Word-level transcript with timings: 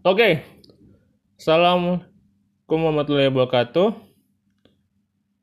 Oke. 0.00 0.40
Assalamualaikum 1.36 2.88
warahmatullahi 2.88 3.28
wabarakatuh. 3.28 4.00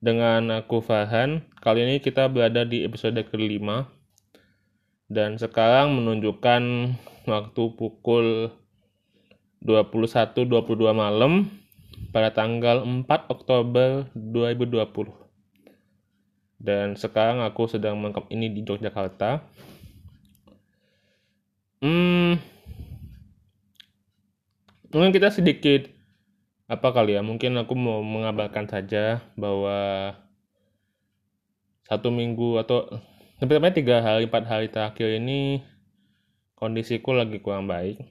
Dengan 0.01 0.49
aku 0.49 0.81
Farhan. 0.81 1.45
Kali 1.61 1.85
ini 1.85 2.01
kita 2.01 2.25
berada 2.25 2.65
di 2.65 2.81
episode 2.81 3.21
kelima. 3.29 3.85
Dan 5.05 5.37
sekarang 5.37 6.01
menunjukkan 6.01 6.63
waktu 7.29 7.63
pukul 7.77 8.49
21.22 9.61 10.49
malam 10.89 11.53
pada 12.09 12.33
tanggal 12.33 12.81
4 12.81 13.05
Oktober 13.29 14.09
2020. 14.17 14.89
Dan 16.57 16.97
sekarang 16.97 17.45
aku 17.45 17.69
sedang 17.69 18.01
mengangkat 18.01 18.25
ini 18.33 18.49
di 18.49 18.65
Yogyakarta. 18.65 19.37
Hmm, 21.77 22.41
mungkin 24.91 25.11
kita 25.11 25.31
sedikit 25.33 25.91
apa 26.67 26.91
kali 26.91 27.15
ya 27.15 27.23
mungkin 27.23 27.55
aku 27.55 27.73
mau 27.75 28.03
mengabarkan 28.03 28.67
saja 28.67 29.23
bahwa 29.39 30.11
satu 31.87 32.11
minggu 32.11 32.59
atau 32.59 32.91
sebenarnya 33.39 33.79
tiga 33.79 34.03
hari 34.03 34.27
empat 34.27 34.43
hari 34.43 34.67
terakhir 34.67 35.19
ini 35.23 35.63
kondisiku 36.59 37.15
lagi 37.15 37.39
kurang 37.39 37.71
baik 37.71 38.03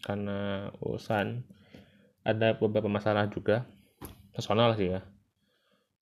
karena 0.00 0.72
urusan 0.80 1.44
ada 2.24 2.56
beberapa 2.56 2.88
masalah 2.88 3.28
juga 3.28 3.68
personal 4.32 4.76
sih 4.76 4.96
ya. 4.96 5.04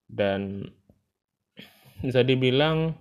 Dan 0.06 0.70
bisa 2.04 2.22
dibilang 2.22 2.94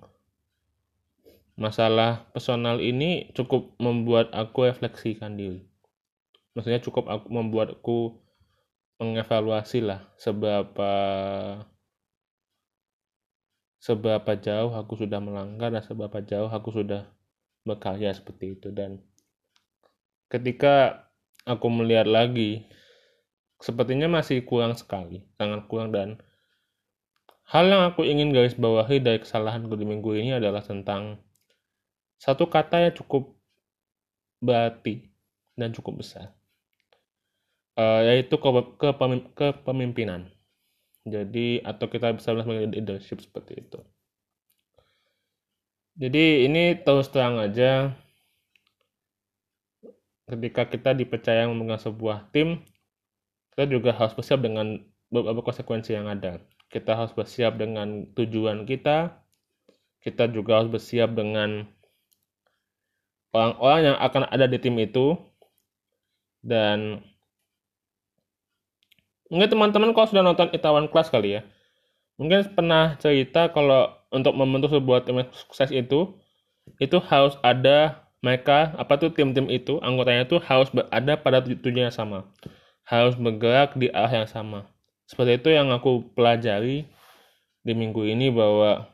masalah 1.54 2.26
personal 2.34 2.82
ini 2.82 3.30
cukup 3.38 3.78
membuat 3.78 4.34
aku 4.34 4.66
refleksikan 4.66 5.38
diri 5.38 5.75
maksudnya 6.56 6.80
cukup 6.80 7.12
aku 7.12 7.28
membuatku 7.30 8.00
mengevaluasi 8.96 9.84
lah 9.84 10.08
seberapa 10.16 10.92
seberapa 13.84 14.34
jauh 14.40 14.74
aku 14.74 14.98
sudah 14.98 15.22
melanggar 15.22 15.70
dan 15.70 15.86
seberapa 15.86 16.18
jauh 16.26 16.50
aku 16.50 16.74
sudah 16.74 17.06
berkarya 17.68 18.18
seperti 18.18 18.58
itu. 18.58 18.74
Dan 18.74 18.98
ketika 20.32 21.06
aku 21.46 21.68
melihat 21.70 22.10
lagi 22.10 22.66
sepertinya 23.62 24.10
masih 24.10 24.42
kurang 24.42 24.74
sekali 24.74 25.28
sangat 25.38 25.70
kurang. 25.70 25.94
Dan 25.94 26.18
hal 27.46 27.70
yang 27.70 27.84
aku 27.94 28.08
ingin 28.08 28.34
garis 28.34 28.58
bawahi 28.58 29.04
dari 29.04 29.22
kesalahan 29.22 29.68
di 29.68 29.86
minggu 29.86 30.18
ini 30.18 30.40
adalah 30.40 30.66
tentang 30.66 31.22
satu 32.18 32.50
kata 32.50 32.90
yang 32.90 32.96
cukup 32.96 33.38
berarti 34.42 35.14
dan 35.54 35.76
cukup 35.76 36.02
besar 36.02 36.34
uh, 37.76 38.02
yaitu 38.04 38.36
ke, 38.36 38.50
ke, 38.80 38.90
kepemimpinan. 39.36 40.32
Jadi 41.06 41.62
atau 41.62 41.86
kita 41.86 42.18
bisa 42.18 42.34
bilang 42.34 42.50
sebagai 42.50 42.74
leadership 42.74 43.22
seperti 43.22 43.62
itu. 43.62 43.80
Jadi 45.96 46.50
ini 46.50 46.76
terus 46.76 47.08
terang 47.08 47.40
aja 47.40 47.96
ketika 50.26 50.66
kita 50.66 50.92
dipercaya 50.98 51.46
memegang 51.46 51.80
sebuah 51.80 52.34
tim, 52.34 52.60
kita 53.54 53.70
juga 53.70 53.94
harus 53.94 54.18
bersiap 54.18 54.42
dengan 54.42 54.82
beberapa 55.14 55.46
konsekuensi 55.46 55.94
yang 55.94 56.10
ada. 56.10 56.42
Kita 56.68 56.98
harus 56.98 57.14
bersiap 57.14 57.56
dengan 57.62 58.10
tujuan 58.18 58.66
kita, 58.66 59.22
kita 60.02 60.28
juga 60.34 60.60
harus 60.60 60.74
bersiap 60.74 61.14
dengan 61.14 61.70
orang-orang 63.32 63.94
yang 63.94 63.98
akan 64.02 64.24
ada 64.28 64.50
di 64.50 64.58
tim 64.60 64.76
itu, 64.82 65.16
dan 66.42 67.06
Mungkin 69.36 69.52
teman-teman 69.52 69.92
kalau 69.92 70.08
sudah 70.08 70.24
nonton 70.24 70.48
Itaewon 70.56 70.88
Class 70.88 71.12
kali 71.12 71.36
ya. 71.36 71.42
Mungkin 72.16 72.56
pernah 72.56 72.96
cerita 72.96 73.52
kalau 73.52 73.92
untuk 74.08 74.32
membentuk 74.32 74.72
sebuah 74.72 75.04
tim 75.04 75.28
sukses 75.36 75.76
itu 75.76 76.16
itu 76.80 76.98
harus 77.12 77.36
ada 77.44 78.08
mereka 78.24 78.74
apa 78.80 78.96
tuh 78.98 79.12
tim-tim 79.12 79.46
itu 79.52 79.78
anggotanya 79.84 80.26
itu 80.26 80.40
harus 80.42 80.72
berada 80.72 81.14
pada 81.20 81.44
tujuan 81.44 81.92
yang 81.92 81.94
sama 81.94 82.26
harus 82.88 83.14
bergerak 83.14 83.78
di 83.78 83.92
arah 83.94 84.24
yang 84.24 84.30
sama 84.30 84.66
seperti 85.06 85.38
itu 85.38 85.50
yang 85.54 85.70
aku 85.70 86.10
pelajari 86.18 86.90
di 87.62 87.74
minggu 87.78 88.02
ini 88.10 88.34
bahwa 88.34 88.90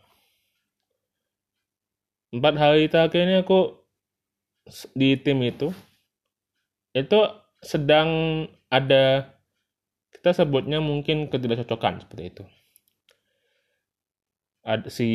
empat 2.36 2.56
hari 2.60 2.92
terakhir 2.92 3.24
ini 3.24 3.36
aku 3.40 3.80
di 4.96 5.16
tim 5.16 5.40
itu 5.44 5.72
itu 6.92 7.20
sedang 7.64 8.44
ada 8.68 9.32
kita 10.22 10.38
sebutnya 10.38 10.78
mungkin 10.78 11.34
ketidakcocokan 11.34 12.06
seperti 12.06 12.24
itu. 12.30 12.44
Si 14.94 15.10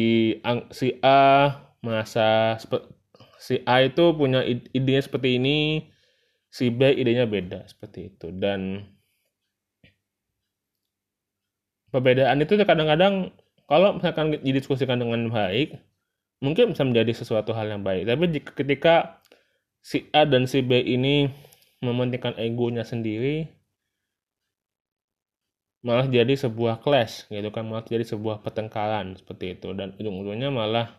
si 0.74 0.98
A 1.06 1.54
masa 1.78 2.58
si 3.38 3.62
A 3.62 3.86
itu 3.86 4.10
punya 4.18 4.42
idenya 4.74 5.06
seperti 5.06 5.38
ini, 5.38 5.86
si 6.50 6.74
B 6.74 6.90
idenya 6.90 7.30
beda 7.30 7.70
seperti 7.70 8.10
itu 8.10 8.34
dan 8.34 8.90
perbedaan 11.94 12.42
itu 12.42 12.58
kadang-kadang 12.58 13.30
kalau 13.70 13.94
misalkan 13.94 14.34
didiskusikan 14.42 14.98
dengan 14.98 15.30
baik 15.30 15.78
mungkin 16.42 16.74
bisa 16.74 16.82
menjadi 16.82 17.12
sesuatu 17.12 17.54
hal 17.54 17.70
yang 17.70 17.86
baik 17.86 18.10
tapi 18.10 18.42
ketika 18.42 19.22
si 19.84 20.10
A 20.10 20.26
dan 20.26 20.50
si 20.50 20.66
B 20.66 20.82
ini 20.82 21.30
mementingkan 21.84 22.34
egonya 22.40 22.82
sendiri 22.82 23.55
malah 25.86 26.10
jadi 26.10 26.34
sebuah 26.34 26.82
clash 26.82 27.30
gitu 27.30 27.46
kan 27.54 27.62
malah 27.62 27.86
jadi 27.86 28.02
sebuah 28.02 28.42
pertengkaran 28.42 29.14
seperti 29.14 29.54
itu. 29.54 29.70
Dan 29.78 29.94
ujung-ujungnya 29.94 30.50
malah 30.50 30.98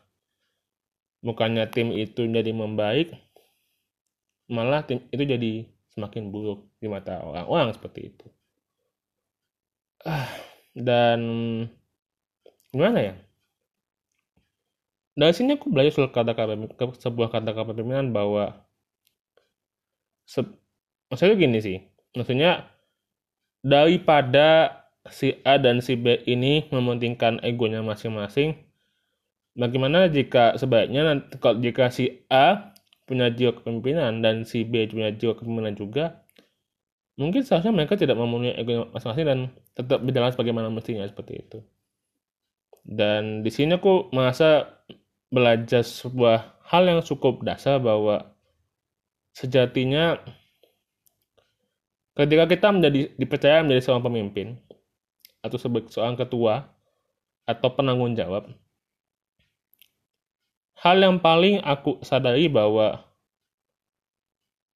bukannya 1.19 1.67
tim 1.67 1.91
itu 1.91 2.23
jadi 2.23 2.51
membaik 2.55 3.11
malah 4.47 4.87
tim 4.87 5.03
itu 5.11 5.23
jadi 5.27 5.51
semakin 5.91 6.31
buruk 6.31 6.71
di 6.79 6.87
mata 6.87 7.19
orang-orang 7.19 7.75
seperti 7.75 8.15
itu. 8.15 8.25
Ah, 10.07 10.31
dan 10.71 11.19
gimana 12.71 12.99
ya? 13.03 13.13
Dari 15.17 15.33
sini 15.35 15.57
aku 15.57 15.67
belajar 15.73 15.91
soal 15.91 16.13
kata-kata 16.13 16.53
sebuah 17.01 17.27
kata-kata 17.33 17.75
pimpinan 17.75 18.15
bahwa 18.15 18.63
se 20.29 20.45
maksudnya 21.09 21.35
gini 21.39 21.59
sih 21.63 21.77
maksudnya 22.13 22.69
daripada 23.65 24.76
si 25.11 25.39
A 25.43 25.57
dan 25.61 25.83
si 25.83 25.95
B 25.99 26.21
ini 26.27 26.67
mementingkan 26.69 27.43
egonya 27.43 27.83
masing-masing, 27.83 28.57
bagaimana 29.57 30.07
jika 30.07 30.55
sebaiknya 30.59 31.01
nanti 31.07 31.35
kalau 31.41 31.59
jika 31.59 31.89
si 31.91 32.25
A 32.31 32.75
punya 33.07 33.31
jiwa 33.31 33.55
kepemimpinan 33.59 34.19
dan 34.19 34.43
si 34.43 34.67
B 34.67 34.87
punya 34.91 35.15
jiwa 35.15 35.35
kepemimpinan 35.39 35.75
juga, 35.75 36.23
mungkin 37.19 37.41
seharusnya 37.41 37.73
mereka 37.73 37.95
tidak 37.95 38.19
memenuhi 38.19 38.53
ego 38.55 38.91
masing-masing 38.91 39.25
dan 39.27 39.39
tetap 39.73 39.99
berjalan 40.03 40.31
sebagaimana 40.35 40.67
mestinya 40.69 41.07
seperti 41.07 41.33
itu. 41.43 41.59
Dan 42.87 43.43
di 43.43 43.51
sini 43.51 43.75
aku 43.75 44.11
merasa 44.15 44.79
belajar 45.27 45.83
sebuah 45.83 46.63
hal 46.71 46.87
yang 46.87 47.03
cukup 47.03 47.43
dasar 47.43 47.83
bahwa 47.83 48.31
sejatinya 49.35 50.19
Ketika 52.17 52.49
kita 52.49 52.73
menjadi 52.73 53.13
dipercaya 53.13 53.61
menjadi 53.61 53.81
seorang 53.85 54.09
pemimpin 54.09 54.57
atau 55.47 55.59
sebagai 55.59 55.89
seorang 55.89 56.19
ketua 56.19 56.67
atau 57.47 57.69
penanggung 57.71 58.13
jawab, 58.13 58.51
hal 60.77 60.97
yang 60.99 61.17
paling 61.17 61.63
aku 61.63 62.03
sadari 62.03 62.51
bahwa 62.51 63.01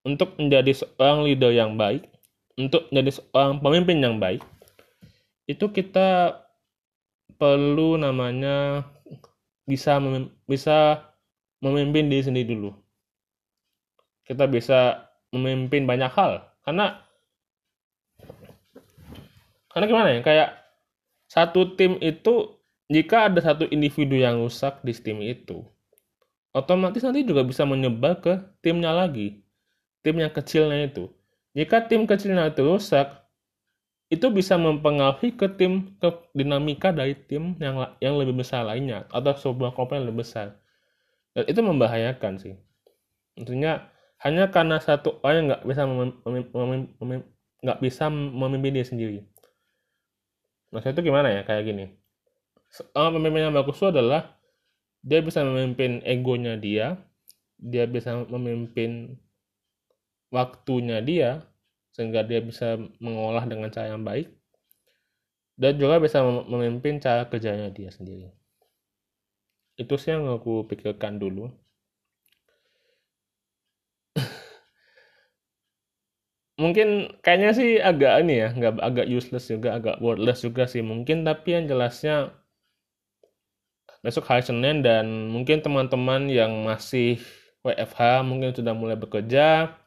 untuk 0.01 0.33
menjadi 0.41 0.73
seorang 0.73 1.27
leader 1.29 1.53
yang 1.53 1.77
baik, 1.77 2.09
untuk 2.57 2.89
menjadi 2.89 3.21
seorang 3.21 3.61
pemimpin 3.61 4.01
yang 4.01 4.17
baik, 4.17 4.41
itu 5.45 5.69
kita 5.69 6.41
perlu 7.37 7.97
namanya 8.01 8.85
bisa 9.69 10.01
mem 10.01 10.29
bisa 10.49 11.05
memimpin 11.61 12.09
diri 12.09 12.23
sendiri 12.25 12.55
dulu. 12.57 12.71
Kita 14.25 14.49
bisa 14.49 15.11
memimpin 15.31 15.85
banyak 15.85 16.11
hal 16.11 16.43
karena 16.65 17.01
karena 19.71 19.85
gimana 19.87 20.09
ya 20.11 20.21
kayak 20.21 20.49
satu 21.31 21.79
tim 21.79 21.95
itu 22.03 22.59
jika 22.91 23.31
ada 23.31 23.39
satu 23.39 23.63
individu 23.71 24.19
yang 24.19 24.43
rusak 24.43 24.83
di 24.83 24.91
tim 24.91 25.23
itu 25.23 25.63
otomatis 26.51 26.99
nanti 27.07 27.23
juga 27.23 27.47
bisa 27.47 27.63
menyebar 27.63 28.19
ke 28.19 28.33
timnya 28.59 28.91
lagi 28.91 29.39
tim 30.03 30.19
yang 30.19 30.33
kecilnya 30.33 30.91
itu. 30.91 31.07
Jika 31.55 31.87
tim 31.87 32.03
kecilnya 32.03 32.51
itu 32.51 32.61
rusak 32.65 33.21
itu 34.11 34.27
bisa 34.27 34.59
mempengaruhi 34.59 35.39
ke 35.39 35.47
tim 35.55 35.95
ke 36.03 36.11
dinamika 36.35 36.91
dari 36.91 37.15
tim 37.15 37.55
yang 37.63 37.79
yang 38.03 38.19
lebih 38.19 38.43
besar 38.43 38.67
lainnya 38.67 39.07
atau 39.07 39.31
sebuah 39.31 39.71
kelompok 39.71 39.95
yang 39.95 40.11
lebih 40.11 40.27
besar. 40.27 40.59
Dan 41.31 41.47
itu 41.47 41.63
membahayakan 41.63 42.33
sih. 42.43 42.59
Tentunya 43.39 43.87
hanya 44.19 44.51
karena 44.51 44.83
satu 44.83 45.23
orang 45.23 45.47
nggak 45.47 45.63
bisa 45.63 45.87
nggak 47.61 47.79
bisa 47.79 48.03
memimpin 48.11 48.75
dia 48.75 48.83
sendiri 48.83 49.23
maksudnya 50.71 50.95
itu 50.97 51.03
gimana 51.07 51.27
ya? 51.29 51.41
Kayak 51.45 51.63
gini. 51.67 51.85
Orang 52.95 53.19
pemimpin 53.19 53.51
yang 53.51 53.55
bagus 53.55 53.77
itu 53.77 53.91
adalah 53.91 54.39
dia 55.03 55.19
bisa 55.19 55.41
memimpin 55.41 55.99
egonya 56.05 56.55
dia 56.55 56.93
dia 57.61 57.85
bisa 57.85 58.25
memimpin 58.25 59.17
waktunya 60.33 61.01
dia 61.01 61.45
sehingga 61.93 62.25
dia 62.25 62.41
bisa 62.41 62.79
mengolah 62.97 63.45
dengan 63.45 63.69
cara 63.69 63.93
yang 63.93 64.01
baik 64.01 64.31
dan 65.61 65.77
juga 65.77 66.01
bisa 66.01 66.23
memimpin 66.25 66.97
cara 66.97 67.29
kerjanya 67.29 67.69
dia 67.69 67.93
sendiri. 67.93 68.33
Itu 69.77 69.99
sih 70.01 70.15
yang 70.15 70.25
aku 70.25 70.65
pikirkan 70.65 71.21
dulu 71.21 71.53
mungkin 76.61 77.17
kayaknya 77.25 77.51
sih 77.57 77.69
agak 77.81 78.21
ini 78.21 78.33
ya 78.45 78.47
nggak 78.53 78.73
agak 78.79 79.07
useless 79.09 79.49
juga 79.49 79.69
agak 79.81 79.97
worthless 79.97 80.45
juga 80.45 80.63
sih. 80.69 80.85
Mungkin 80.85 81.25
tapi 81.25 81.57
yang 81.57 81.65
jelasnya 81.65 82.15
besok 84.05 84.29
hari 84.29 84.45
Senin 84.45 84.85
dan 84.85 85.29
mungkin 85.33 85.65
teman-teman 85.65 86.29
yang 86.29 86.65
masih 86.65 87.21
WFH 87.65 88.25
mungkin 88.25 88.53
sudah 88.53 88.73
mulai 88.73 88.97
bekerja 88.97 89.77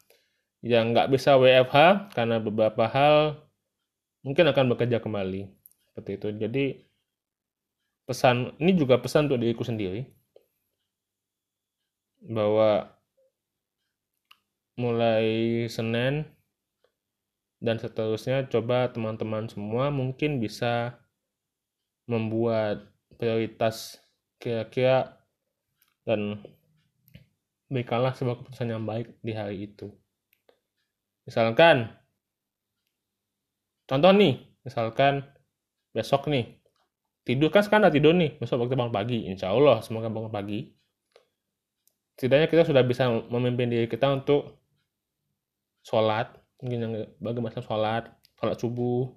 yang 0.62 0.94
nggak 0.94 1.11
bisa 1.15 1.38
WFH 1.38 2.11
karena 2.15 2.38
beberapa 2.43 2.85
hal 2.91 3.43
mungkin 4.27 4.50
akan 4.50 4.75
bekerja 4.75 4.99
kembali. 4.99 5.50
Seperti 5.91 6.11
itu. 6.19 6.29
Jadi 6.35 6.65
pesan 8.05 8.56
ini 8.59 8.73
juga 8.75 8.99
pesan 8.99 9.31
untuk 9.31 9.41
diriku 9.41 9.62
sendiri 9.65 10.05
bahwa 12.25 12.91
mulai 14.75 15.27
Senin 15.70 16.33
dan 17.64 17.81
seterusnya 17.81 18.44
coba 18.52 18.93
teman-teman 18.93 19.49
semua 19.49 19.88
mungkin 19.88 20.37
bisa 20.37 21.00
membuat 22.05 22.93
prioritas 23.16 23.96
kira-kira 24.37 25.16
dan 26.05 26.44
berikanlah 27.72 28.12
sebuah 28.12 28.44
keputusan 28.44 28.69
yang 28.69 28.84
baik 28.84 29.16
di 29.25 29.32
hari 29.32 29.64
itu. 29.72 29.88
Misalkan, 31.25 31.88
contoh 33.88 34.12
nih, 34.12 34.44
misalkan 34.60 35.25
besok 35.96 36.28
nih, 36.28 36.60
tidur 37.25 37.49
kan 37.49 37.64
sekarang 37.64 37.88
tidur 37.88 38.12
nih, 38.12 38.37
besok 38.37 38.69
waktu 38.69 38.76
bangun 38.76 38.93
pagi, 38.93 39.25
insya 39.25 39.56
Allah 39.56 39.81
semoga 39.81 40.12
bangun 40.12 40.28
pagi. 40.28 40.69
Setidaknya 42.20 42.52
kita 42.52 42.69
sudah 42.69 42.84
bisa 42.84 43.08
memimpin 43.08 43.72
diri 43.72 43.88
kita 43.88 44.12
untuk 44.12 44.60
sholat, 45.81 46.44
mungkin 46.64 46.81
yang 46.81 46.93
bagaimana 47.20 47.61
sholat, 47.61 48.08
sholat 48.40 48.56
subuh, 48.56 49.12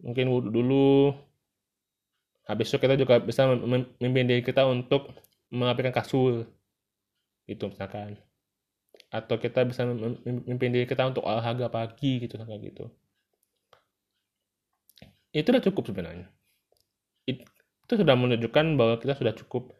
mungkin 0.00 0.32
wudhu 0.32 0.48
dulu, 0.48 1.12
habis 2.48 2.72
itu 2.72 2.80
kita 2.80 2.96
juga 2.96 3.20
bisa 3.20 3.44
memimpin 3.52 4.24
diri 4.24 4.40
kita 4.40 4.64
untuk 4.64 5.12
merapikan 5.52 5.92
kasur, 5.92 6.48
itu 7.44 7.64
misalkan. 7.68 8.16
Atau 9.12 9.36
kita 9.36 9.68
bisa 9.68 9.84
memimpin 9.84 10.72
diri 10.72 10.88
kita 10.88 11.04
untuk 11.04 11.20
olahraga 11.28 11.68
pagi 11.68 12.24
gitu 12.24 12.40
kayak 12.40 12.64
gitu. 12.64 12.88
Itu 15.36 15.52
udah 15.52 15.62
cukup 15.68 15.84
sebenarnya. 15.84 16.26
Itu 17.28 17.92
sudah 17.92 18.16
menunjukkan 18.16 18.64
bahwa 18.80 18.96
kita 18.96 19.20
sudah 19.20 19.36
cukup 19.36 19.76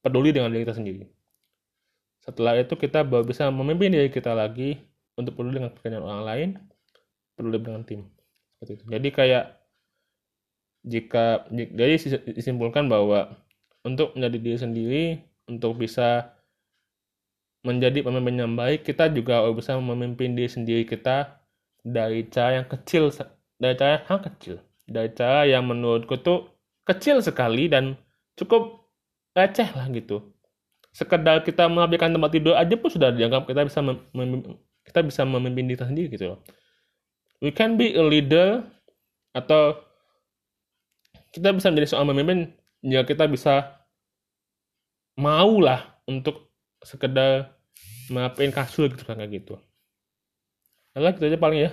peduli 0.00 0.32
dengan 0.32 0.48
diri 0.48 0.64
kita 0.64 0.80
sendiri. 0.80 1.04
Setelah 2.24 2.56
itu 2.56 2.74
kita 2.80 3.04
baru 3.04 3.28
bisa 3.28 3.52
memimpin 3.52 3.92
diri 3.92 4.08
kita 4.08 4.32
lagi 4.32 4.89
untuk 5.20 5.36
peduli 5.36 5.60
dengan 5.60 5.72
pekerjaan 5.76 6.04
orang 6.04 6.24
lain 6.24 6.50
peduli 7.36 7.56
dengan 7.60 7.82
tim. 7.84 8.00
Jadi 8.64 9.08
kayak 9.08 9.56
jika 10.84 11.48
jadi 11.52 11.96
disimpulkan 12.36 12.88
bahwa 12.88 13.36
untuk 13.84 14.12
menjadi 14.16 14.36
diri 14.40 14.58
sendiri 14.60 15.04
untuk 15.48 15.80
bisa 15.80 16.36
menjadi 17.64 18.04
pemimpin 18.04 18.40
yang 18.40 18.52
baik, 18.56 18.84
kita 18.84 19.12
juga 19.12 19.44
bisa 19.52 19.76
memimpin 19.76 20.32
diri 20.32 20.48
sendiri 20.48 20.84
kita 20.88 21.40
dari 21.84 22.28
cara 22.28 22.60
yang 22.60 22.68
kecil, 22.68 23.12
dari 23.56 23.76
cara 23.76 24.04
yang 24.04 24.20
kecil, 24.24 24.54
dari 24.88 25.10
cara 25.12 25.40
yang 25.48 25.64
menurutku 25.68 26.20
tuh 26.20 26.48
kecil 26.84 27.20
sekali 27.20 27.68
dan 27.68 27.96
cukup 28.36 28.88
receh 29.36 29.68
lah 29.76 29.88
gitu. 29.92 30.32
Sekedar 30.92 31.44
kita 31.46 31.68
menghabiskan 31.68 32.10
tempat 32.10 32.30
tidur 32.32 32.56
aja 32.56 32.74
pun 32.74 32.90
sudah 32.90 33.12
dianggap 33.12 33.46
kita 33.46 33.62
bisa 33.68 33.80
kita 34.90 35.06
bisa 35.06 35.22
memimpin 35.22 35.70
diri 35.70 35.78
sendiri 35.78 36.10
gitu 36.10 36.34
loh. 36.34 36.40
We 37.38 37.54
can 37.54 37.78
be 37.78 37.94
a 37.94 38.02
leader 38.02 38.66
atau 39.30 39.78
kita 41.30 41.54
bisa 41.54 41.70
menjadi 41.70 41.94
seorang 41.94 42.10
pemimpin 42.10 42.38
jika 42.82 43.06
kita 43.06 43.24
bisa 43.30 43.54
mau 45.14 45.62
lah 45.62 45.86
untuk 46.10 46.50
sekedar 46.82 47.54
maafin 48.10 48.50
kasur 48.50 48.90
gitu 48.90 49.06
kayak 49.06 49.30
gitu 49.30 49.54
Alah 50.96 51.14
gitu 51.14 51.30
aja 51.30 51.38
paling 51.38 51.70
ya 51.70 51.72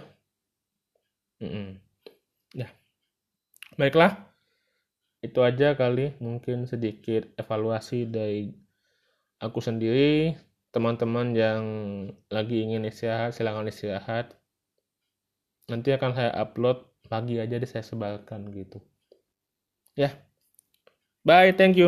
mm 1.42 1.50
-mm. 1.50 1.68
ya 2.54 2.68
baiklah 3.80 4.14
itu 5.26 5.40
aja 5.42 5.74
kali 5.74 6.14
mungkin 6.22 6.70
sedikit 6.70 7.26
evaluasi 7.42 8.06
dari 8.06 8.54
aku 9.42 9.58
sendiri 9.58 10.38
teman-teman 10.74 11.38
yang 11.38 11.64
lagi 12.34 12.66
ingin 12.66 12.90
istirahat 12.90 13.38
silahkan 13.38 13.70
istirahat. 13.70 14.34
Nanti 15.70 15.94
akan 15.94 16.12
saya 16.18 16.32
upload 16.34 16.90
pagi 17.06 17.38
aja 17.38 17.62
deh 17.62 17.70
saya 17.70 17.86
sebarkan 17.86 18.50
gitu. 18.50 18.82
Ya. 19.94 20.18
Bye 21.22 21.54
thank 21.54 21.78
you 21.78 21.86